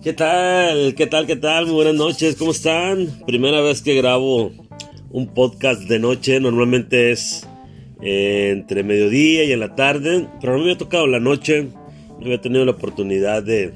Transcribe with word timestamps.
¿Qué 0.00 0.12
tal? 0.12 0.94
¿Qué 0.94 1.08
tal? 1.08 1.26
¿Qué 1.26 1.34
tal? 1.34 1.66
Muy 1.66 1.74
buenas 1.74 1.96
noches, 1.96 2.36
¿cómo 2.36 2.52
están? 2.52 3.08
Primera 3.26 3.60
vez 3.60 3.82
que 3.82 3.96
grabo 3.96 4.52
un 5.10 5.26
podcast 5.34 5.82
de 5.88 5.98
noche, 5.98 6.38
normalmente 6.38 7.10
es 7.10 7.44
eh, 8.00 8.50
entre 8.52 8.84
mediodía 8.84 9.42
y 9.42 9.50
en 9.50 9.58
la 9.58 9.74
tarde, 9.74 10.28
pero 10.40 10.52
no 10.52 10.58
me 10.58 10.64
había 10.66 10.78
tocado 10.78 11.08
la 11.08 11.18
noche, 11.18 11.70
no 12.10 12.24
había 12.24 12.40
tenido 12.40 12.64
la 12.64 12.70
oportunidad 12.70 13.42
de 13.42 13.74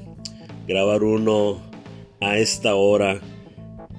grabar 0.65 1.03
uno 1.03 1.61
a 2.21 2.37
esta 2.37 2.73
hora. 2.75 3.19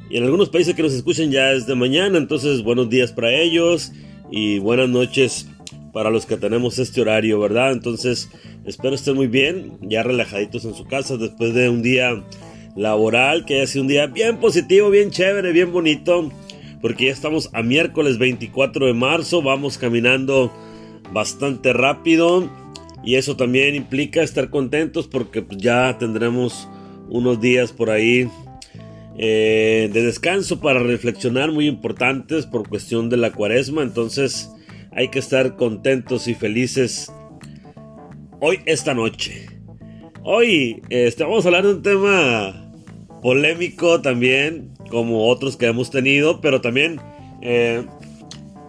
Y 0.08 0.16
en 0.16 0.24
algunos 0.24 0.48
países 0.48 0.74
que 0.74 0.82
nos 0.82 0.94
escuchan 0.94 1.30
ya 1.30 1.52
es 1.52 1.66
de 1.66 1.74
mañana, 1.74 2.16
entonces 2.16 2.62
buenos 2.62 2.88
días 2.88 3.12
para 3.12 3.34
ellos 3.34 3.92
y 4.30 4.60
buenas 4.60 4.88
noches 4.88 5.46
para 5.94 6.10
los 6.10 6.26
que 6.26 6.36
tenemos 6.36 6.80
este 6.80 7.00
horario, 7.00 7.38
¿verdad? 7.38 7.72
Entonces, 7.72 8.28
espero 8.66 8.96
estén 8.96 9.14
muy 9.14 9.28
bien, 9.28 9.78
ya 9.80 10.02
relajaditos 10.02 10.64
en 10.64 10.74
su 10.74 10.84
casa 10.86 11.16
después 11.16 11.54
de 11.54 11.68
un 11.68 11.82
día 11.82 12.20
laboral, 12.74 13.44
que 13.44 13.54
haya 13.54 13.66
sido 13.68 13.82
un 13.82 13.88
día 13.88 14.06
bien 14.08 14.38
positivo, 14.38 14.90
bien 14.90 15.12
chévere, 15.12 15.52
bien 15.52 15.72
bonito, 15.72 16.32
porque 16.82 17.06
ya 17.06 17.12
estamos 17.12 17.48
a 17.52 17.62
miércoles 17.62 18.18
24 18.18 18.86
de 18.86 18.92
marzo, 18.92 19.40
vamos 19.40 19.78
caminando 19.78 20.52
bastante 21.12 21.72
rápido 21.72 22.50
y 23.04 23.14
eso 23.14 23.36
también 23.36 23.76
implica 23.76 24.20
estar 24.20 24.50
contentos 24.50 25.06
porque 25.06 25.42
pues, 25.42 25.60
ya 25.60 25.96
tendremos 25.96 26.68
unos 27.08 27.40
días 27.40 27.70
por 27.70 27.90
ahí 27.90 28.28
eh, 29.16 29.88
de 29.92 30.02
descanso 30.02 30.58
para 30.58 30.80
reflexionar 30.80 31.52
muy 31.52 31.68
importantes 31.68 32.46
por 32.46 32.68
cuestión 32.68 33.10
de 33.10 33.16
la 33.16 33.30
cuaresma, 33.30 33.82
entonces 33.82 34.50
hay 34.94 35.08
que 35.08 35.18
estar 35.18 35.56
contentos 35.56 36.28
y 36.28 36.34
felices 36.34 37.12
hoy, 38.40 38.60
esta 38.66 38.94
noche. 38.94 39.46
Hoy 40.22 40.82
este, 40.88 41.24
vamos 41.24 41.44
a 41.44 41.48
hablar 41.48 41.64
de 41.64 41.74
un 41.74 41.82
tema 41.82 42.72
polémico 43.22 44.00
también, 44.00 44.70
como 44.90 45.28
otros 45.28 45.56
que 45.56 45.66
hemos 45.66 45.90
tenido, 45.90 46.40
pero 46.40 46.60
también 46.60 47.00
eh, 47.42 47.84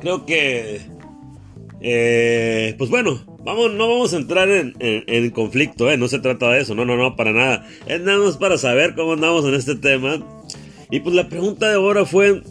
creo 0.02 0.26
que, 0.26 0.82
eh, 1.82 2.76
pues 2.78 2.89
bueno, 2.89 3.23
vamos, 3.44 3.73
no 3.73 3.88
vamos 3.88 4.14
a 4.14 4.17
entrar 4.17 4.50
en, 4.50 4.73
en, 4.80 5.30
conflicto, 5.30 5.92
¿eh? 5.92 5.98
no 5.98 6.08
se 6.08 6.20
trata 6.20 6.50
de 6.50 6.62
eso, 6.62 6.73
no, 6.73 6.86
no, 6.86 6.98
no, 6.98 7.16
para 7.16 7.32
nada. 7.32 7.67
Es 7.86 8.02
nada 8.02 8.17
más 8.17 8.38
para 8.38 8.58
saber 8.58 8.95
cómo 8.95 9.14
andamos 9.14 9.45
en 9.45 9.54
este 9.54 9.76
tema. 9.76 10.17
Y 10.89 11.00
pues 11.00 11.16
la 11.16 11.30
pregunta 11.30 11.70
de 11.70 11.76
ahora 11.76 12.06
fue, 12.06 12.42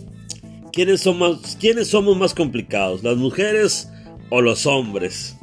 ¿quiénes 0.74 1.02
somos, 1.02 1.56
¿quiénes 1.60 1.88
somos 1.88 2.16
más 2.16 2.34
complicados? 2.34 3.04
¿Las 3.04 3.16
mujeres 3.16 3.88
o 4.30 4.40
los 4.40 4.66
hombres? 4.66 5.36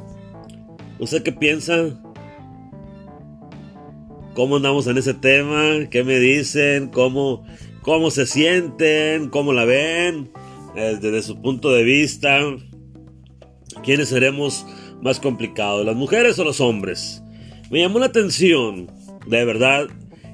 ¿Usted 0.98 1.22
qué 1.22 1.32
piensa? 1.32 1.98
¿Cómo 4.34 4.56
andamos 4.56 4.86
en 4.86 4.98
ese 4.98 5.14
tema? 5.14 5.88
¿Qué 5.90 6.04
me 6.04 6.18
dicen? 6.18 6.88
¿Cómo, 6.88 7.44
cómo 7.80 8.10
se 8.10 8.26
sienten? 8.26 9.30
¿Cómo 9.30 9.52
la 9.54 9.64
ven? 9.64 10.30
Desde 10.74 11.22
su 11.22 11.40
punto 11.40 11.70
de 11.72 11.82
vista. 11.82 12.40
¿Quiénes 13.82 14.10
seremos 14.10 14.66
más 15.00 15.18
complicados? 15.18 15.84
¿Las 15.86 15.96
mujeres 15.96 16.38
o 16.38 16.44
los 16.44 16.60
hombres? 16.60 17.22
Me 17.70 17.80
llamó 17.80 17.98
la 17.98 18.06
atención, 18.06 18.90
de 19.26 19.44
verdad, 19.46 19.88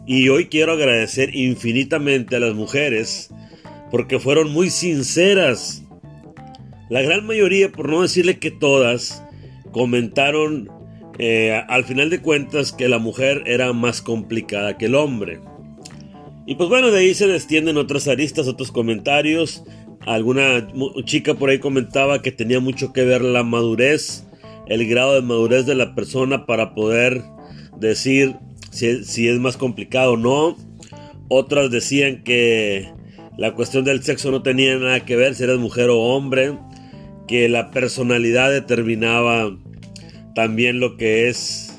y 0.07 0.29
hoy 0.29 0.47
quiero 0.47 0.73
agradecer 0.73 1.35
infinitamente 1.37 2.35
a 2.37 2.41
las 2.41 2.55
mujeres 2.55 3.31
porque 3.91 4.19
fueron 4.19 4.53
muy 4.53 4.71
sinceras. 4.71 5.85
La 6.91 7.03
gran 7.03 7.27
mayoría, 7.27 7.71
por 7.71 7.89
no 7.89 8.03
decirle 8.03 8.39
que 8.39 8.51
todas, 8.51 9.23
comentaron 9.73 10.71
eh, 11.19 11.63
al 11.69 11.85
final 11.85 12.11
de 12.11 12.21
cuentas 12.21 12.73
que 12.73 12.89
la 12.89 12.99
mujer 12.99 13.43
era 13.47 13.73
más 13.73 14.03
complicada 14.03 14.79
que 14.79 14.87
el 14.87 14.95
hombre. 14.95 15.41
Y 16.47 16.55
pues 16.55 16.69
bueno, 16.69 16.91
de 16.91 17.01
ahí 17.01 17.15
se 17.15 17.35
extienden 17.35 17.77
otras 17.77 18.09
aristas, 18.09 18.47
otros 18.49 18.73
comentarios. 18.73 19.65
Alguna 20.07 20.67
chica 21.05 21.35
por 21.35 21.51
ahí 21.51 21.59
comentaba 21.59 22.23
que 22.23 22.33
tenía 22.33 22.61
mucho 22.61 22.93
que 22.93 23.05
ver 23.05 23.23
la 23.23 23.43
madurez, 23.43 24.25
el 24.67 24.89
grado 24.89 25.15
de 25.15 25.23
madurez 25.23 25.67
de 25.67 25.75
la 25.75 25.95
persona 25.95 26.47
para 26.47 26.75
poder 26.75 27.23
decir 27.77 28.37
si, 28.71 29.05
si 29.05 29.29
es 29.29 29.39
más 29.39 29.59
complicado 29.59 30.13
o 30.13 30.17
no. 30.17 30.57
Otras 31.29 31.71
decían 31.71 32.23
que 32.23 32.89
la 33.39 33.55
cuestión 33.55 33.85
del 33.85 34.03
sexo 34.03 34.33
no 34.33 34.43
tenía 34.43 34.77
nada 34.77 35.05
que 35.05 35.15
ver 35.15 35.37
si 35.37 35.45
eras 35.45 35.59
mujer 35.59 35.91
o 35.91 35.99
hombre, 36.01 36.59
que 37.29 37.49
la 37.49 37.71
personalidad 37.71 38.51
determinaba 38.51 39.57
también 40.35 40.81
lo 40.81 40.97
que 40.97 41.29
es 41.29 41.79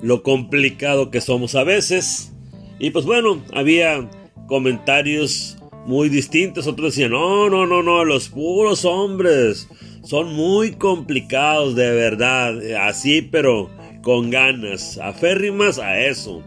lo 0.00 0.22
complicado 0.22 1.10
que 1.10 1.20
somos 1.20 1.54
a 1.54 1.64
veces. 1.64 2.32
Y 2.78 2.90
pues 2.90 3.04
bueno, 3.04 3.44
había 3.52 4.08
comentarios 4.46 5.58
muy 5.84 6.08
distintos. 6.08 6.66
Otros 6.66 6.94
decían, 6.94 7.10
no, 7.10 7.50
no, 7.50 7.66
no, 7.66 7.82
no, 7.82 8.02
los 8.06 8.30
puros 8.30 8.86
hombres 8.86 9.68
son 10.02 10.32
muy 10.32 10.72
complicados 10.72 11.74
de 11.74 11.90
verdad. 11.90 12.58
Así, 12.88 13.20
pero 13.20 13.68
con 14.00 14.30
ganas, 14.30 14.96
aférrimas 14.96 15.78
a 15.78 16.00
eso. 16.00 16.42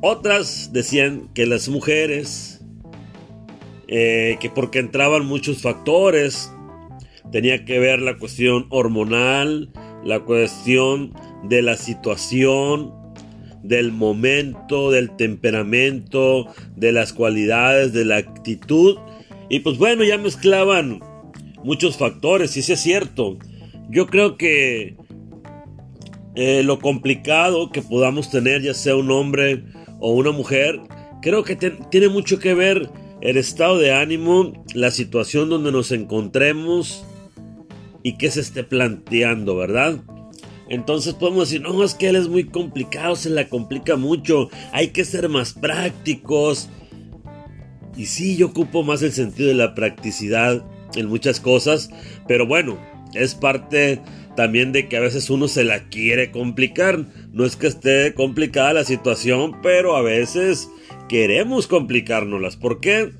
Otras 0.00 0.70
decían 0.72 1.28
que 1.34 1.44
las 1.44 1.68
mujeres 1.68 2.55
eh, 3.88 4.36
que 4.40 4.50
porque 4.50 4.78
entraban 4.78 5.26
muchos 5.26 5.62
factores, 5.62 6.52
tenía 7.30 7.64
que 7.64 7.78
ver 7.78 8.00
la 8.00 8.18
cuestión 8.18 8.66
hormonal, 8.70 9.70
la 10.04 10.20
cuestión 10.20 11.12
de 11.44 11.62
la 11.62 11.76
situación, 11.76 12.92
del 13.62 13.92
momento, 13.92 14.90
del 14.90 15.14
temperamento, 15.16 16.46
de 16.76 16.92
las 16.92 17.12
cualidades, 17.12 17.92
de 17.92 18.04
la 18.04 18.16
actitud. 18.18 18.96
Y 19.48 19.60
pues 19.60 19.78
bueno, 19.78 20.04
ya 20.04 20.18
mezclaban 20.18 21.00
muchos 21.64 21.96
factores, 21.96 22.56
y 22.56 22.62
si 22.62 22.72
es 22.72 22.80
cierto. 22.80 23.38
Yo 23.88 24.06
creo 24.06 24.36
que 24.36 24.96
eh, 26.34 26.62
lo 26.64 26.78
complicado 26.80 27.70
que 27.70 27.82
podamos 27.82 28.30
tener, 28.30 28.62
ya 28.62 28.74
sea 28.74 28.96
un 28.96 29.10
hombre 29.10 29.64
o 30.00 30.12
una 30.12 30.32
mujer, 30.32 30.80
creo 31.22 31.44
que 31.44 31.56
tiene 31.56 32.08
mucho 32.08 32.38
que 32.38 32.54
ver 32.54 32.90
el 33.20 33.36
estado 33.36 33.78
de 33.78 33.92
ánimo, 33.92 34.64
la 34.74 34.90
situación 34.90 35.48
donde 35.48 35.72
nos 35.72 35.92
encontremos 35.92 37.04
y 38.02 38.18
qué 38.18 38.30
se 38.30 38.40
esté 38.40 38.62
planteando, 38.62 39.56
¿verdad? 39.56 39.98
Entonces 40.68 41.14
podemos 41.14 41.48
decir, 41.48 41.62
no, 41.62 41.82
es 41.84 41.94
que 41.94 42.08
él 42.08 42.16
es 42.16 42.28
muy 42.28 42.44
complicado, 42.44 43.16
se 43.16 43.30
la 43.30 43.48
complica 43.48 43.96
mucho, 43.96 44.50
hay 44.72 44.88
que 44.88 45.04
ser 45.04 45.28
más 45.28 45.52
prácticos. 45.52 46.68
Y 47.96 48.06
sí, 48.06 48.36
yo 48.36 48.48
ocupo 48.48 48.82
más 48.82 49.02
el 49.02 49.12
sentido 49.12 49.48
de 49.48 49.54
la 49.54 49.74
practicidad 49.74 50.64
en 50.94 51.08
muchas 51.08 51.40
cosas, 51.40 51.88
pero 52.26 52.46
bueno, 52.46 52.78
es 53.14 53.34
parte 53.34 54.00
también 54.36 54.72
de 54.72 54.88
que 54.88 54.96
a 54.96 55.00
veces 55.00 55.30
uno 55.30 55.48
se 55.48 55.64
la 55.64 55.88
quiere 55.88 56.30
complicar. 56.30 57.06
No 57.32 57.44
es 57.44 57.56
que 57.56 57.68
esté 57.68 58.12
complicada 58.14 58.74
la 58.74 58.84
situación, 58.84 59.56
pero 59.62 59.96
a 59.96 60.02
veces 60.02 60.68
queremos 61.08 61.66
complicárnoslas. 61.66 62.56
¿Por 62.56 62.80
qué? 62.80 63.12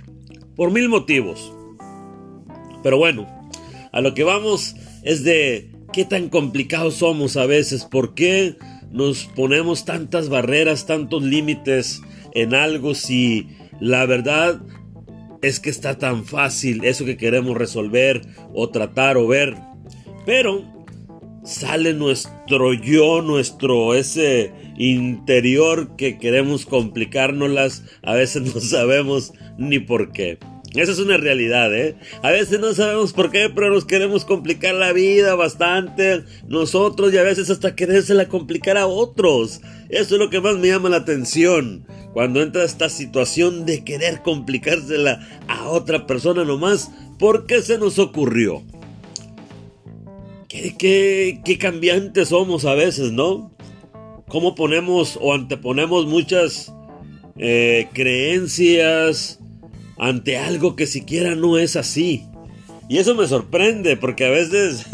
Por 0.54 0.70
mil 0.70 0.88
motivos. 0.88 1.52
Pero 2.82 2.98
bueno, 2.98 3.26
a 3.92 4.00
lo 4.00 4.14
que 4.14 4.24
vamos 4.24 4.76
es 5.02 5.24
de 5.24 5.70
qué 5.92 6.04
tan 6.04 6.28
complicados 6.28 6.96
somos 6.96 7.36
a 7.36 7.46
veces, 7.46 7.84
por 7.84 8.14
qué 8.14 8.56
nos 8.90 9.24
ponemos 9.24 9.84
tantas 9.84 10.28
barreras, 10.28 10.86
tantos 10.86 11.22
límites 11.22 12.02
en 12.34 12.54
algo 12.54 12.94
si 12.94 13.48
la 13.80 14.06
verdad 14.06 14.60
es 15.42 15.60
que 15.60 15.70
está 15.70 15.98
tan 15.98 16.24
fácil 16.24 16.84
eso 16.84 17.04
que 17.04 17.16
queremos 17.16 17.56
resolver 17.56 18.22
o 18.54 18.70
tratar 18.70 19.16
o 19.16 19.26
ver. 19.26 19.56
Pero 20.24 20.64
sale 21.44 21.94
nuestro 21.94 22.74
yo, 22.74 23.22
nuestro 23.22 23.94
ese 23.94 24.52
interior 24.76 25.96
que 25.96 26.18
queremos 26.18 26.66
complicárnoslas, 26.66 27.84
a 28.02 28.14
veces 28.14 28.54
no 28.54 28.60
sabemos 28.60 29.32
ni 29.58 29.78
por 29.78 30.12
qué. 30.12 30.38
Esa 30.74 30.92
es 30.92 30.98
una 30.98 31.16
realidad, 31.16 31.74
¿eh? 31.74 31.96
A 32.22 32.30
veces 32.30 32.60
no 32.60 32.74
sabemos 32.74 33.14
por 33.14 33.30
qué, 33.30 33.50
pero 33.54 33.72
nos 33.72 33.86
queremos 33.86 34.26
complicar 34.26 34.74
la 34.74 34.92
vida 34.92 35.34
bastante 35.34 36.24
nosotros 36.48 37.14
y 37.14 37.18
a 37.18 37.22
veces 37.22 37.48
hasta 37.48 37.74
querérsela 37.74 38.28
complicar 38.28 38.76
a 38.76 38.86
otros. 38.86 39.62
Eso 39.88 40.14
es 40.16 40.20
lo 40.20 40.28
que 40.28 40.40
más 40.40 40.56
me 40.56 40.68
llama 40.68 40.90
la 40.90 40.98
atención. 40.98 41.86
Cuando 42.12 42.42
entra 42.42 42.64
esta 42.64 42.90
situación 42.90 43.64
de 43.64 43.84
querer 43.84 44.22
complicársela 44.22 45.26
a 45.48 45.68
otra 45.68 46.06
persona 46.06 46.44
nomás, 46.44 46.90
¿por 47.18 47.46
qué 47.46 47.62
se 47.62 47.78
nos 47.78 47.98
ocurrió? 47.98 48.62
Qué, 50.48 51.40
qué, 51.42 51.58
cambiantes 51.58 52.28
somos 52.28 52.64
a 52.64 52.74
veces, 52.74 53.12
¿no? 53.12 53.55
Cómo 54.28 54.54
ponemos 54.54 55.18
o 55.20 55.34
anteponemos 55.34 56.06
muchas 56.06 56.72
eh, 57.36 57.88
creencias 57.92 59.38
ante 59.98 60.36
algo 60.38 60.76
que 60.76 60.86
siquiera 60.86 61.34
no 61.34 61.58
es 61.58 61.76
así. 61.76 62.24
Y 62.88 62.98
eso 62.98 63.14
me 63.14 63.26
sorprende 63.26 63.96
porque 63.96 64.26
a 64.26 64.30
veces 64.30 64.86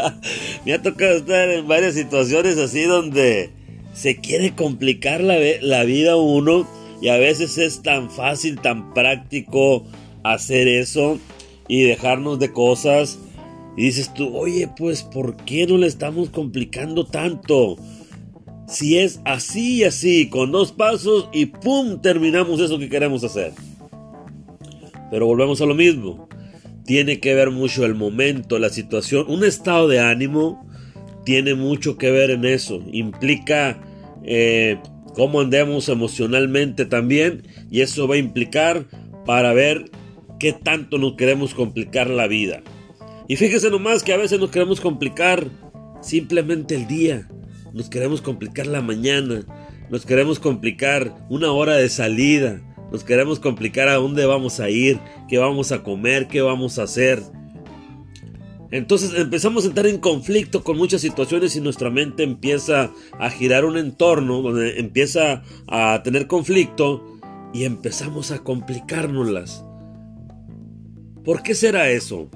me 0.64 0.72
ha 0.72 0.82
tocado 0.82 1.16
estar 1.16 1.48
en 1.50 1.66
varias 1.68 1.94
situaciones 1.94 2.58
así 2.58 2.82
donde 2.82 3.50
se 3.92 4.16
quiere 4.16 4.54
complicar 4.54 5.20
la, 5.20 5.36
la 5.60 5.84
vida 5.84 6.16
uno 6.16 6.66
y 7.00 7.08
a 7.08 7.16
veces 7.16 7.58
es 7.58 7.82
tan 7.82 8.10
fácil, 8.10 8.60
tan 8.60 8.92
práctico 8.92 9.84
hacer 10.24 10.66
eso 10.66 11.18
y 11.68 11.82
dejarnos 11.82 12.38
de 12.38 12.52
cosas. 12.52 13.18
Y 13.76 13.82
dices 13.84 14.12
tú, 14.12 14.36
oye, 14.36 14.68
pues 14.76 15.04
¿por 15.04 15.36
qué 15.36 15.66
no 15.66 15.78
le 15.78 15.86
estamos 15.86 16.30
complicando 16.30 17.06
tanto? 17.06 17.76
Si 18.68 18.98
es 18.98 19.20
así 19.24 19.78
y 19.78 19.84
así, 19.84 20.28
con 20.28 20.52
dos 20.52 20.72
pasos 20.72 21.28
y 21.32 21.46
¡pum! 21.46 22.02
terminamos 22.02 22.60
eso 22.60 22.78
que 22.78 22.90
queremos 22.90 23.24
hacer. 23.24 23.52
Pero 25.10 25.26
volvemos 25.26 25.60
a 25.62 25.66
lo 25.66 25.74
mismo. 25.74 26.28
Tiene 26.84 27.18
que 27.18 27.34
ver 27.34 27.50
mucho 27.50 27.86
el 27.86 27.94
momento, 27.94 28.58
la 28.58 28.68
situación, 28.68 29.24
un 29.28 29.44
estado 29.44 29.88
de 29.88 30.00
ánimo 30.00 30.66
tiene 31.24 31.54
mucho 31.54 31.96
que 31.96 32.10
ver 32.10 32.30
en 32.30 32.44
eso. 32.44 32.82
Implica 32.92 33.80
eh, 34.22 34.78
cómo 35.14 35.40
andemos 35.40 35.88
emocionalmente 35.88 36.84
también 36.84 37.42
y 37.70 37.80
eso 37.80 38.06
va 38.06 38.16
a 38.16 38.18
implicar 38.18 38.86
para 39.24 39.52
ver 39.52 39.90
qué 40.38 40.52
tanto 40.52 40.98
nos 40.98 41.14
queremos 41.14 41.54
complicar 41.54 42.08
la 42.08 42.26
vida. 42.26 42.62
Y 43.28 43.36
fíjese 43.36 43.70
nomás 43.70 44.02
que 44.02 44.12
a 44.12 44.16
veces 44.16 44.40
nos 44.40 44.50
queremos 44.50 44.80
complicar 44.80 45.46
simplemente 46.00 46.74
el 46.74 46.86
día, 46.86 47.28
nos 47.78 47.88
queremos 47.88 48.20
complicar 48.20 48.66
la 48.66 48.82
mañana, 48.82 49.44
nos 49.88 50.04
queremos 50.04 50.40
complicar 50.40 51.14
una 51.30 51.52
hora 51.52 51.76
de 51.76 51.88
salida, 51.88 52.60
nos 52.90 53.04
queremos 53.04 53.38
complicar 53.38 53.88
a 53.88 53.94
dónde 53.94 54.26
vamos 54.26 54.58
a 54.58 54.68
ir, 54.68 54.98
qué 55.28 55.38
vamos 55.38 55.70
a 55.70 55.84
comer, 55.84 56.26
qué 56.26 56.40
vamos 56.40 56.80
a 56.80 56.82
hacer. 56.82 57.22
Entonces 58.72 59.12
empezamos 59.14 59.64
a 59.64 59.68
entrar 59.68 59.86
en 59.86 59.98
conflicto 59.98 60.64
con 60.64 60.76
muchas 60.76 61.02
situaciones 61.02 61.54
y 61.54 61.60
nuestra 61.60 61.88
mente 61.88 62.24
empieza 62.24 62.90
a 63.16 63.30
girar 63.30 63.64
un 63.64 63.78
entorno 63.78 64.42
donde 64.42 64.80
empieza 64.80 65.44
a 65.68 66.02
tener 66.02 66.26
conflicto 66.26 67.20
y 67.54 67.62
empezamos 67.62 68.32
a 68.32 68.40
complicárnoslas. 68.40 69.64
¿Por 71.24 71.44
qué 71.44 71.54
será 71.54 71.90
eso? 71.90 72.28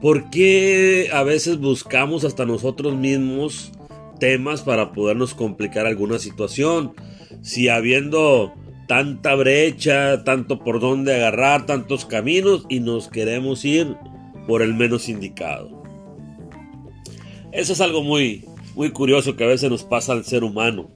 ¿Por 0.00 0.30
qué 0.30 1.10
a 1.12 1.24
veces 1.24 1.58
buscamos 1.58 2.24
hasta 2.24 2.46
nosotros 2.46 2.94
mismos 2.94 3.72
temas 4.20 4.62
para 4.62 4.92
podernos 4.92 5.34
complicar 5.34 5.86
alguna 5.86 6.20
situación? 6.20 6.92
Si 7.42 7.68
habiendo 7.68 8.54
tanta 8.86 9.34
brecha, 9.34 10.24
tanto 10.24 10.60
por 10.60 10.80
dónde 10.80 11.14
agarrar, 11.14 11.66
tantos 11.66 12.04
caminos 12.04 12.66
y 12.68 12.80
nos 12.80 13.08
queremos 13.08 13.64
ir 13.64 13.96
por 14.46 14.62
el 14.62 14.74
menos 14.74 15.08
indicado. 15.08 15.80
Eso 17.52 17.72
es 17.72 17.80
algo 17.80 18.02
muy, 18.02 18.44
muy 18.74 18.90
curioso 18.90 19.36
que 19.36 19.44
a 19.44 19.48
veces 19.48 19.70
nos 19.70 19.84
pasa 19.84 20.12
al 20.12 20.24
ser 20.24 20.44
humano. 20.44 20.90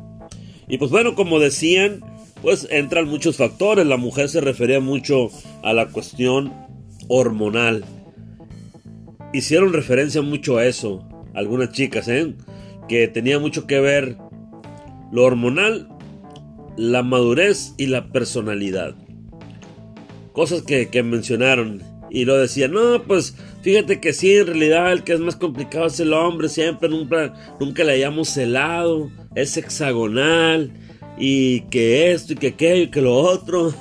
Y 0.69 0.79
pues 0.79 0.91
bueno, 0.91 1.15
como 1.15 1.39
decían, 1.39 2.01
pues 2.43 2.67
entran 2.71 3.09
muchos 3.09 3.37
factores. 3.37 3.87
La 3.87 3.97
mujer 3.97 4.29
se 4.29 4.41
refería 4.41 4.81
mucho 4.81 5.31
a 5.63 5.73
la 5.73 5.87
cuestión 5.87 6.53
hormonal. 7.09 7.85
Hicieron 9.33 9.73
referencia 9.73 10.23
mucho 10.23 10.59
a 10.59 10.67
eso, 10.67 11.09
algunas 11.35 11.73
chicas, 11.73 12.09
¿eh? 12.09 12.35
Que 12.89 13.09
tenía 13.09 13.39
mucho 13.39 13.67
que 13.67 13.81
ver 13.81 14.17
lo 15.13 15.25
hormonal, 15.25 15.89
la 16.77 17.03
madurez 17.03 17.75
y 17.79 17.87
la 17.87 18.11
personalidad. 18.11 18.95
Cosas 20.33 20.63
que, 20.63 20.89
que 20.89 21.03
mencionaron 21.03 21.83
y 22.11 22.25
lo 22.25 22.37
decía, 22.37 22.69
no, 22.69 23.03
pues 23.03 23.37
fíjate 23.63 24.01
que 24.01 24.13
sí, 24.13 24.35
en 24.37 24.47
realidad 24.47 24.93
el 24.93 25.03
que 25.03 25.15
es 25.15 25.21
más 25.21 25.37
complicado 25.37 25.87
es 25.87 25.99
el 25.99 26.13
hombre, 26.13 26.49
siempre 26.49 26.89
nunca, 26.89 27.35
nunca 27.59 27.83
le 27.83 27.93
hayamos 27.93 28.29
celado, 28.29 29.11
es 29.35 29.57
hexagonal, 29.57 30.73
y 31.19 31.63
que 31.63 32.13
esto 32.13 32.33
y 32.33 32.37
que 32.37 32.49
aquello 32.49 32.85
y 32.85 32.91
que 32.91 33.01
lo 33.01 33.15
otro, 33.15 33.73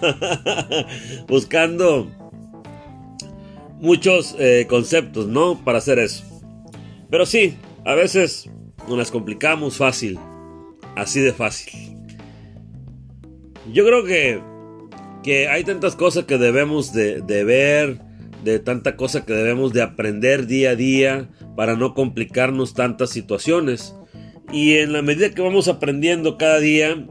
buscando 1.27 2.09
muchos 3.79 4.35
eh, 4.39 4.65
conceptos, 4.69 5.27
¿no? 5.27 5.63
Para 5.63 5.79
hacer 5.79 5.99
eso. 5.99 6.23
Pero 7.09 7.25
sí, 7.25 7.55
a 7.85 7.95
veces 7.95 8.49
nos 8.87 8.97
las 8.97 9.11
complicamos 9.11 9.77
fácil, 9.77 10.19
así 10.95 11.19
de 11.19 11.33
fácil. 11.33 11.97
Yo 13.71 13.85
creo 13.85 14.03
que, 14.03 14.41
que 15.23 15.47
hay 15.47 15.63
tantas 15.63 15.95
cosas 15.95 16.25
que 16.25 16.37
debemos 16.37 16.93
de, 16.93 17.21
de 17.21 17.43
ver, 17.43 17.99
de 18.43 18.59
tanta 18.59 18.95
cosa 18.97 19.25
que 19.25 19.33
debemos 19.33 19.73
de 19.73 19.81
aprender 19.81 20.47
día 20.47 20.71
a 20.71 20.75
día 20.75 21.29
para 21.55 21.75
no 21.75 21.93
complicarnos 21.93 22.73
tantas 22.73 23.09
situaciones. 23.09 23.95
Y 24.51 24.73
en 24.77 24.93
la 24.93 25.01
medida 25.01 25.31
que 25.31 25.41
vamos 25.41 25.67
aprendiendo 25.67 26.37
cada 26.37 26.59
día, 26.59 27.07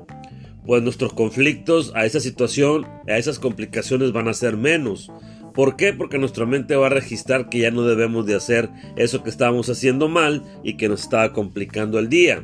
pues 0.67 0.83
nuestros 0.83 1.13
conflictos 1.13 1.93
a 1.95 2.05
esa 2.05 2.21
situación, 2.21 2.87
a 3.09 3.17
esas 3.17 3.39
complicaciones 3.39 4.13
van 4.13 4.29
a 4.29 4.35
ser 4.35 4.57
menos. 4.57 5.11
¿Por 5.55 5.77
qué? 5.77 5.93
Porque 5.93 6.19
nuestra 6.19 6.47
mente 6.47 6.77
va 6.77 6.87
a 6.87 6.91
registrar 6.91 7.49
que 7.49 7.59
ya 7.59 7.71
no 7.71 7.83
debemos 7.83 8.27
de 8.27 8.35
hacer 8.35 8.71
eso 8.97 9.23
que 9.23 9.31
estábamos 9.31 9.69
haciendo 9.69 10.09
mal 10.09 10.43
y 10.65 10.77
que 10.77 10.89
nos 10.89 11.03
estaba 11.03 11.33
complicando 11.33 11.99
el 11.99 12.09
día. 12.09 12.43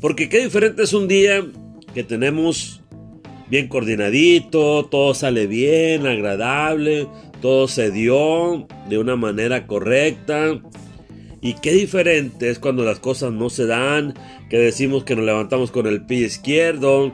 Porque 0.00 0.28
qué 0.28 0.42
diferente 0.42 0.82
es 0.82 0.94
un 0.94 1.08
día 1.08 1.44
que 1.94 2.02
tenemos 2.04 2.82
bien 3.50 3.68
coordinadito, 3.68 4.86
todo 4.86 5.12
sale 5.12 5.46
bien, 5.46 6.06
agradable, 6.06 7.06
todo 7.42 7.68
se 7.68 7.90
dio 7.90 8.66
de 8.88 8.98
una 8.98 9.16
manera 9.16 9.66
correcta. 9.66 10.58
Y 11.42 11.54
qué 11.54 11.72
diferente 11.72 12.48
es 12.48 12.58
cuando 12.58 12.84
las 12.84 12.98
cosas 12.98 13.32
no 13.32 13.50
se 13.50 13.66
dan, 13.66 14.14
que 14.48 14.58
decimos 14.58 15.04
que 15.04 15.16
nos 15.16 15.24
levantamos 15.24 15.70
con 15.70 15.86
el 15.86 16.06
pie 16.06 16.20
izquierdo, 16.20 17.12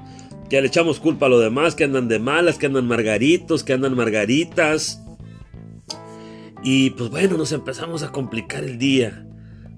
que 0.49 0.61
le 0.61 0.69
echamos 0.69 1.01
culpa 1.01 1.27
a 1.27 1.29
los 1.29 1.43
demás, 1.43 1.75
que 1.75 1.85
andan 1.85 2.09
de 2.09 2.19
malas, 2.19 2.57
que 2.57 2.67
andan 2.67 2.87
margaritos, 2.87 3.65
que 3.65 3.73
andan 3.73 3.97
margaritas. 3.97 5.03
Y 6.63 6.91
pues 6.91 7.11
bueno, 7.11 7.37
nos 7.37 7.53
empezamos 7.53 8.03
a 8.03 8.13
complicar 8.13 8.65
el 8.65 8.79
día. 8.79 9.27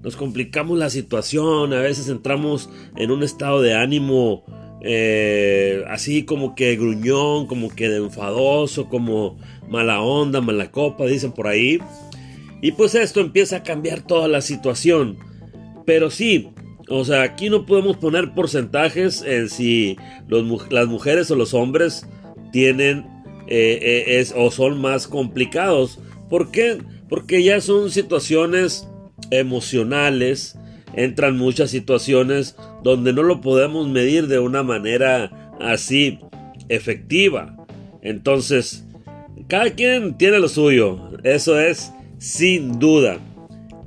Nos 0.02 0.16
complicamos 0.16 0.78
la 0.78 0.88
situación, 0.88 1.74
a 1.74 1.80
veces 1.80 2.08
entramos 2.08 2.70
en 2.96 3.10
un 3.10 3.22
estado 3.22 3.60
de 3.60 3.74
ánimo 3.74 4.44
eh, 4.82 5.84
así 5.88 6.24
como 6.24 6.54
que 6.54 6.76
gruñón, 6.76 7.46
como 7.46 7.68
que 7.68 7.88
de 7.88 7.98
enfadoso, 7.98 8.88
como 8.88 9.38
mala 9.68 10.00
onda, 10.00 10.40
mala 10.40 10.70
copa, 10.70 11.06
dicen 11.06 11.32
por 11.32 11.46
ahí. 11.46 11.78
Y 12.62 12.72
pues 12.72 12.94
esto 12.94 13.20
empieza 13.20 13.56
a 13.56 13.62
cambiar 13.62 14.02
toda 14.02 14.28
la 14.28 14.40
situación. 14.40 15.18
Pero 15.86 16.10
sí, 16.10 16.50
o 16.88 17.04
sea, 17.04 17.22
aquí 17.22 17.50
no 17.50 17.66
podemos 17.66 17.96
poner 17.96 18.32
porcentajes 18.32 19.22
en 19.22 19.48
si 19.48 19.96
las 20.28 20.86
mujeres 20.86 21.30
o 21.30 21.36
los 21.36 21.54
hombres 21.54 22.06
tienen 22.52 23.06
eh, 23.48 24.04
eh, 24.06 24.26
o 24.36 24.50
son 24.50 24.80
más 24.80 25.06
complicados. 25.06 25.98
¿Por 26.30 26.50
qué? 26.50 26.78
Porque 27.08 27.42
ya 27.42 27.60
son 27.60 27.90
situaciones 27.90 28.88
emocionales, 29.30 30.56
entran 30.94 31.36
muchas 31.36 31.70
situaciones 31.70 32.56
donde 32.82 33.12
no 33.12 33.22
lo 33.22 33.40
podemos 33.40 33.88
medir 33.88 34.28
de 34.28 34.38
una 34.38 34.62
manera 34.62 35.56
así 35.60 36.18
efectiva. 36.68 37.56
Entonces, 38.00 38.84
cada 39.48 39.70
quien 39.70 40.16
tiene 40.16 40.38
lo 40.38 40.48
suyo, 40.48 41.10
eso 41.24 41.58
es 41.58 41.92
sin 42.18 42.78
duda. 42.78 43.18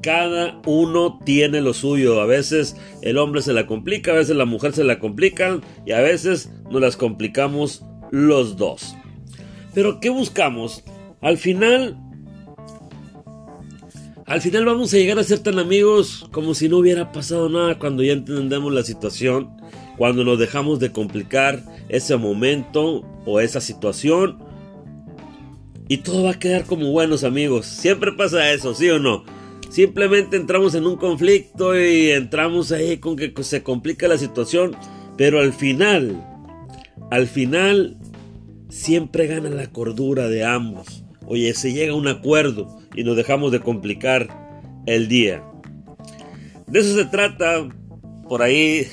Cada 0.02 0.60
uno 0.66 1.20
tiene 1.24 1.62
lo 1.62 1.74
suyo. 1.74 2.20
A 2.20 2.26
veces 2.26 2.76
el 3.02 3.18
hombre 3.18 3.42
se 3.42 3.54
la 3.54 3.66
complica, 3.66 4.12
a 4.12 4.16
veces 4.16 4.36
la 4.36 4.44
mujer 4.44 4.74
se 4.74 4.84
la 4.84 5.00
complica 5.00 5.62
y 5.86 5.94
a 5.94 6.02
veces 6.02 6.52
nos 6.70 6.82
las 6.82 6.98
complicamos 6.98 7.86
los 8.12 8.58
dos. 8.58 8.98
Pero 9.74 10.02
¿qué 10.02 10.10
buscamos? 10.10 10.84
Al 11.22 11.38
final, 11.38 11.98
al 14.25 14.42
final 14.42 14.65
vamos 14.65 14.94
a 14.94 14.98
llegar 14.98 15.20
a 15.20 15.24
ser 15.24 15.39
tan 15.39 15.60
amigos 15.60 16.27
como 16.32 16.53
si 16.53 16.70
no 16.70 16.77
hubiera 16.77 17.12
pasado 17.12 17.50
nada 17.50 17.77
cuando 17.77 18.03
ya 18.03 18.13
entendemos 18.13 18.72
la 18.74 18.84
situación, 18.84 19.50
cuando 19.98 20.24
nos 20.24 20.39
dejamos 20.39 20.80
de 20.80 20.92
complicar 20.92 21.63
ese 21.89 22.15
momento 22.15 23.03
o 23.25 23.39
esa 23.39 23.60
situación 23.60 24.38
y 25.88 25.98
todo 25.98 26.24
va 26.24 26.32
a 26.32 26.39
quedar 26.39 26.63
como 26.63 26.92
buenos 26.92 27.24
amigos. 27.24 27.65
Siempre 27.65 28.13
pasa 28.13 28.51
eso, 28.51 28.74
¿sí 28.74 28.89
o 28.89 29.00
no? 29.00 29.25
Simplemente 29.70 30.38
entramos 30.38 30.75
en 30.75 30.86
un 30.86 30.96
conflicto 30.96 31.77
y 31.77 32.12
entramos 32.12 32.72
ahí 32.72 32.98
con 32.98 33.15
que 33.15 33.34
se 33.44 33.63
complica 33.63 34.08
la 34.08 34.18
situación, 34.18 34.75
pero 35.18 35.39
al 35.39 35.51
final, 35.51 36.24
al 37.12 37.27
final, 37.27 37.98
siempre 38.70 39.27
gana 39.27 39.50
la 39.50 39.68
cordura 39.68 40.27
de 40.27 40.46
ambos. 40.46 41.03
Oye, 41.27 41.53
se 41.53 41.74
llega 41.74 41.94
a 41.94 41.96
un 41.96 42.08
acuerdo 42.08 42.80
y 42.96 43.03
nos 43.03 43.15
dejamos 43.15 43.51
de 43.51 43.60
complicar 43.60 44.27
el 44.86 45.08
día. 45.08 45.44
De 46.68 46.80
eso 46.80 46.96
se 46.96 47.06
trata. 47.06 47.68
Por 48.27 48.42
ahí, 48.42 48.88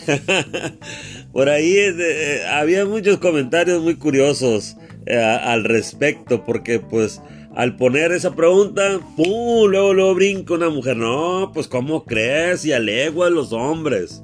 por 1.32 1.49
ahí 1.49 1.75
eh, 1.76 2.42
había 2.50 2.84
muchos 2.84 3.18
comentarios 3.18 3.80
muy 3.80 3.94
curiosos 3.94 4.76
eh, 5.06 5.16
al 5.16 5.64
respecto, 5.64 6.44
porque 6.44 6.80
pues 6.80 7.22
al 7.54 7.76
poner 7.76 8.12
esa 8.12 8.34
pregunta, 8.34 9.00
¡pum! 9.16 9.68
Luego, 9.70 9.94
luego 9.94 10.14
brinca 10.14 10.54
una 10.54 10.68
mujer. 10.68 10.96
No, 10.96 11.52
pues 11.54 11.68
¿cómo 11.68 12.04
crees? 12.04 12.64
Y 12.64 12.72
alegua 12.72 13.28
a 13.28 13.30
los 13.30 13.52
hombres. 13.52 14.22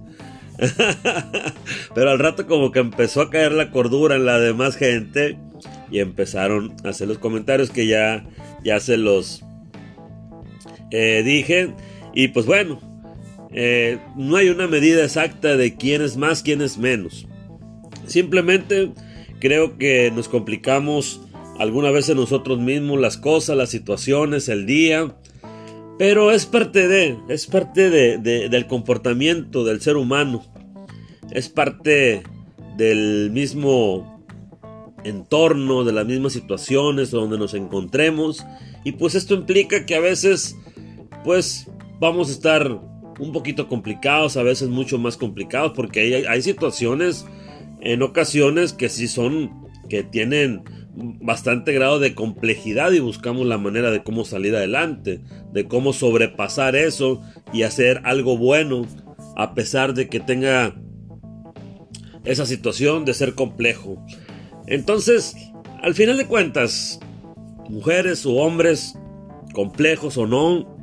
Pero 1.94 2.10
al 2.10 2.18
rato 2.18 2.46
como 2.46 2.72
que 2.72 2.80
empezó 2.80 3.22
a 3.22 3.30
caer 3.30 3.52
la 3.52 3.70
cordura 3.70 4.16
en 4.16 4.26
la 4.26 4.38
demás 4.38 4.76
gente 4.76 5.38
y 5.90 6.00
empezaron 6.00 6.74
a 6.84 6.90
hacer 6.90 7.08
los 7.08 7.18
comentarios 7.18 7.70
que 7.70 7.86
ya, 7.86 8.26
ya 8.64 8.80
se 8.80 8.96
los 8.96 9.44
eh, 10.90 11.22
dije. 11.24 11.74
Y 12.14 12.28
pues 12.28 12.46
bueno, 12.46 12.80
eh, 13.52 13.98
no 14.16 14.36
hay 14.36 14.48
una 14.48 14.66
medida 14.66 15.04
exacta 15.04 15.56
de 15.56 15.76
quién 15.76 16.02
es 16.02 16.16
más, 16.16 16.42
quién 16.42 16.62
es 16.62 16.78
menos. 16.78 17.26
Simplemente 18.06 18.92
creo 19.40 19.78
que 19.78 20.10
nos 20.14 20.28
complicamos 20.28 21.20
alguna 21.58 21.90
vez 21.90 22.14
nosotros 22.14 22.58
mismos 22.58 23.00
las 23.00 23.16
cosas, 23.16 23.56
las 23.56 23.70
situaciones, 23.70 24.48
el 24.48 24.66
día. 24.66 25.16
Pero 25.98 26.30
es 26.30 26.44
parte 26.44 26.88
de, 26.88 27.16
es 27.28 27.46
parte 27.46 27.88
de, 27.88 28.18
del 28.18 28.66
comportamiento 28.66 29.64
del 29.64 29.80
ser 29.80 29.96
humano. 29.96 30.44
Es 31.30 31.48
parte 31.48 32.22
del 32.76 33.30
mismo 33.32 34.15
entorno, 35.08 35.84
de 35.84 35.92
las 35.92 36.06
mismas 36.06 36.32
situaciones 36.32 37.10
donde 37.10 37.38
nos 37.38 37.54
encontremos. 37.54 38.44
Y 38.84 38.92
pues 38.92 39.14
esto 39.14 39.34
implica 39.34 39.86
que 39.86 39.94
a 39.94 40.00
veces, 40.00 40.56
pues 41.24 41.68
vamos 42.00 42.28
a 42.28 42.32
estar 42.32 42.80
un 43.18 43.32
poquito 43.32 43.68
complicados, 43.68 44.36
a 44.36 44.42
veces 44.42 44.68
mucho 44.68 44.98
más 44.98 45.16
complicados, 45.16 45.72
porque 45.74 46.00
hay, 46.00 46.24
hay 46.24 46.42
situaciones 46.42 47.26
en 47.80 48.02
ocasiones 48.02 48.72
que 48.72 48.88
sí 48.88 49.08
son, 49.08 49.66
que 49.88 50.02
tienen 50.02 50.62
bastante 50.96 51.72
grado 51.72 51.98
de 51.98 52.14
complejidad 52.14 52.92
y 52.92 53.00
buscamos 53.00 53.46
la 53.46 53.58
manera 53.58 53.90
de 53.90 54.02
cómo 54.02 54.24
salir 54.24 54.56
adelante, 54.56 55.20
de 55.52 55.68
cómo 55.68 55.92
sobrepasar 55.92 56.74
eso 56.74 57.20
y 57.52 57.62
hacer 57.62 58.00
algo 58.04 58.38
bueno 58.38 58.86
a 59.36 59.54
pesar 59.54 59.92
de 59.94 60.08
que 60.08 60.20
tenga 60.20 60.74
esa 62.24 62.46
situación 62.46 63.04
de 63.04 63.14
ser 63.14 63.34
complejo. 63.34 64.04
Entonces, 64.66 65.36
al 65.82 65.94
final 65.94 66.16
de 66.16 66.26
cuentas, 66.26 66.98
mujeres 67.68 68.26
o 68.26 68.34
hombres, 68.34 68.94
complejos 69.52 70.16
o 70.16 70.26
no, 70.26 70.76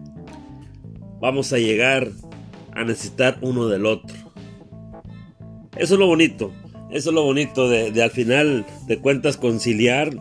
vamos 1.20 1.54
a 1.54 1.58
llegar 1.58 2.10
a 2.74 2.84
necesitar 2.84 3.38
uno 3.42 3.68
del 3.68 3.86
otro. 3.86 4.16
Eso 5.76 5.96
es 5.96 6.00
lo 6.00 6.08
bonito. 6.08 6.52
Eso 6.92 7.10
es 7.10 7.16
lo 7.16 7.24
bonito 7.24 7.70
de, 7.70 8.04
al 8.04 8.12
final 8.12 8.66
de 8.86 9.00
cuentas 9.00 9.38
conciliar, 9.38 10.12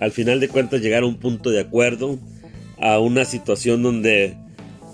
al 0.00 0.10
final 0.10 0.40
de 0.40 0.48
cuentas 0.48 0.80
llegar 0.80 1.02
a 1.02 1.06
un 1.06 1.16
punto 1.16 1.50
de 1.50 1.60
acuerdo, 1.60 2.18
a 2.80 2.98
una 2.98 3.26
situación 3.26 3.82
donde 3.82 4.36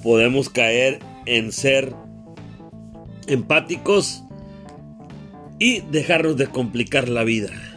podemos 0.03 0.49
caer 0.49 0.99
en 1.27 1.53
ser 1.53 1.95
empáticos 3.29 4.25
y 5.61 5.83
dejarnos 5.83 6.37
de 6.37 6.49
complicar 6.49 7.09
la 7.09 7.23
vida. 7.23 7.70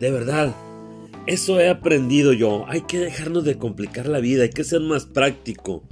De 0.00 0.10
verdad, 0.10 0.54
eso 1.26 1.60
he 1.60 1.68
aprendido 1.68 2.32
yo. 2.32 2.64
Hay 2.68 2.82
que 2.82 2.98
dejarnos 2.98 3.44
de 3.44 3.58
complicar 3.58 4.06
la 4.06 4.20
vida, 4.20 4.44
hay 4.44 4.50
que 4.50 4.64
ser 4.64 4.80
más 4.80 5.06
práctico. 5.06 5.82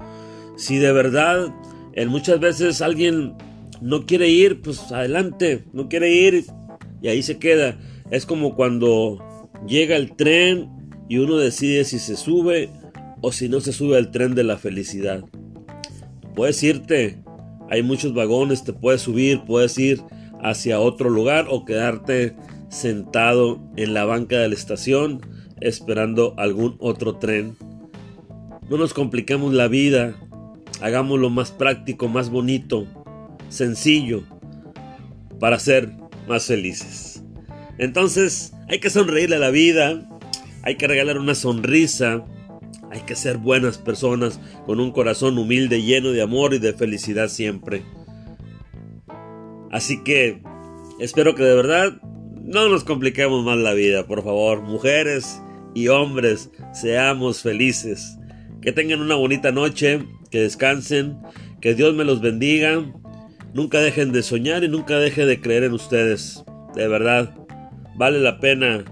Si 0.57 0.79
de 0.79 0.93
verdad, 0.93 1.55
en 1.93 2.09
muchas 2.09 2.41
veces 2.41 2.81
alguien 2.81 3.35
no 3.81 4.07
quiere 4.07 4.29
ir, 4.29 4.63
pues 4.63 4.93
adelante, 4.93 5.65
no 5.73 5.89
quiere 5.89 6.13
ir 6.13 6.47
y 7.03 7.09
ahí 7.09 7.23
se 7.23 7.39
queda. 7.39 7.79
Es 8.11 8.25
como 8.27 8.55
cuando 8.55 9.51
llega 9.67 9.97
el 9.97 10.15
tren 10.17 10.71
y 11.09 11.19
uno 11.19 11.37
decide 11.37 11.85
si 11.85 11.99
se 11.99 12.17
sube 12.17 12.71
o 13.21 13.33
si 13.33 13.49
no 13.49 13.61
se 13.61 13.73
sube 13.73 13.97
al 13.97 14.11
tren 14.11 14.35
de 14.35 14.45
la 14.45 14.57
felicidad. 14.57 15.25
Puedes 16.35 16.63
irte, 16.63 17.23
hay 17.69 17.83
muchos 17.83 18.15
vagones, 18.15 18.65
te 18.65 18.73
puedes 18.73 19.03
subir, 19.03 19.43
puedes 19.47 19.77
ir 19.79 20.03
hacia 20.43 20.81
otro 20.81 21.11
lugar 21.11 21.47
o 21.51 21.65
quedarte 21.65 22.37
sentado 22.69 23.61
en 23.77 23.95
la 23.95 24.05
banca 24.05 24.39
de 24.39 24.49
la 24.49 24.55
estación 24.55 25.21
esperando 25.61 26.35
algún 26.37 26.77
otro 26.79 27.17
tren. 27.17 27.57
No 28.69 28.77
nos 28.77 28.95
compliquemos 28.95 29.55
la 29.55 29.69
vida, 29.69 30.15
hagámoslo 30.81 31.31
más 31.31 31.51
práctico, 31.51 32.09
más 32.09 32.31
bonito 32.31 32.87
sencillo 33.49 34.25
para 35.39 35.59
ser 35.59 35.93
más 36.29 36.47
felices. 36.47 37.23
Entonces, 37.79 38.53
hay 38.69 38.81
que 38.81 38.91
sonreírle 38.91 39.37
a 39.37 39.41
la 39.41 39.51
vida, 39.51 40.09
hay 40.63 40.77
que 40.77 40.89
regalar 40.89 41.19
una 41.19 41.35
sonrisa, 41.35 42.25
hay 42.91 43.01
que 43.03 43.15
ser 43.15 43.39
buenas 43.39 43.79
personas 43.79 44.41
con 44.65 44.81
un 44.81 44.91
corazón 44.93 45.39
humilde, 45.39 45.83
lleno 45.83 46.11
de 46.11 46.23
amor 46.23 46.55
y 46.55 46.59
de 46.59 46.73
felicidad 46.73 47.29
siempre. 47.29 47.83
Así 49.71 50.03
que 50.03 50.43
espero 50.99 51.35
que 51.35 51.43
de 51.43 51.55
verdad 51.55 52.01
no 52.47 52.69
nos 52.69 52.85
compliquemos 52.85 53.45
más 53.45 53.59
la 53.59 53.75
vida, 53.75 54.07
por 54.07 54.25
favor, 54.25 54.63
mujeres 54.63 55.43
y 55.75 55.89
hombres, 55.89 56.51
seamos 56.73 57.43
felices. 57.43 58.19
Que 58.63 58.73
tengan 58.73 59.01
una 59.01 59.15
bonita 59.15 59.53
noche, 59.53 60.07
que 60.31 60.41
descansen, 60.41 61.19
que 61.61 61.75
Dios 61.75 61.95
me 61.95 62.05
los 62.05 62.21
bendiga 62.21 62.83
Nunca 63.57 63.81
dejen 63.81 64.13
de 64.13 64.23
soñar 64.23 64.65
y 64.65 64.69
nunca 64.69 64.99
dejen 64.99 65.27
de 65.29 65.41
creer 65.41 65.65
en 65.65 65.73
ustedes. 65.73 66.45
De 66.75 66.89
verdad, 66.89 67.35
vale 67.97 68.21
la 68.21 68.39
pena, 68.39 68.85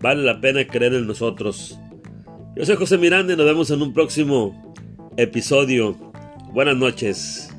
vale 0.00 0.24
la 0.24 0.40
pena 0.40 0.66
creer 0.66 0.94
en 0.94 1.06
nosotros. 1.06 1.78
Yo 2.56 2.66
soy 2.66 2.74
José 2.74 2.98
Miranda 2.98 3.34
y 3.34 3.36
nos 3.36 3.46
vemos 3.46 3.70
en 3.70 3.80
un 3.80 3.92
próximo 3.92 4.74
episodio. 5.16 5.96
Buenas 6.52 6.76
noches. 6.76 7.51